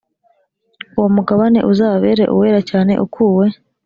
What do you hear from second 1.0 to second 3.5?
mugabane uzababere uwera cyane ukuwe